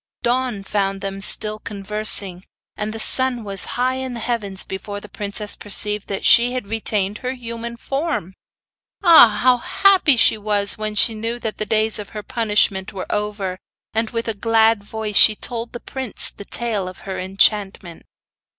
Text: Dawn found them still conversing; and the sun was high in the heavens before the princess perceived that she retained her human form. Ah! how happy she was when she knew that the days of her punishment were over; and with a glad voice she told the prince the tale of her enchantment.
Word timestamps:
Dawn 0.23 0.63
found 0.63 1.01
them 1.01 1.21
still 1.21 1.59
conversing; 1.59 2.43
and 2.75 2.91
the 2.91 2.99
sun 2.99 3.43
was 3.43 3.65
high 3.77 3.97
in 3.97 4.15
the 4.15 4.19
heavens 4.19 4.63
before 4.65 4.99
the 4.99 5.07
princess 5.07 5.55
perceived 5.55 6.07
that 6.07 6.25
she 6.25 6.59
retained 6.59 7.19
her 7.19 7.33
human 7.33 7.77
form. 7.77 8.33
Ah! 9.03 9.29
how 9.43 9.57
happy 9.57 10.17
she 10.17 10.39
was 10.39 10.75
when 10.75 10.95
she 10.95 11.13
knew 11.13 11.37
that 11.37 11.59
the 11.59 11.67
days 11.67 11.99
of 11.99 12.09
her 12.17 12.23
punishment 12.23 12.91
were 12.91 13.05
over; 13.11 13.59
and 13.93 14.09
with 14.09 14.27
a 14.27 14.33
glad 14.33 14.83
voice 14.83 15.15
she 15.17 15.35
told 15.35 15.71
the 15.71 15.79
prince 15.79 16.31
the 16.35 16.45
tale 16.45 16.89
of 16.89 17.01
her 17.01 17.19
enchantment. 17.19 18.03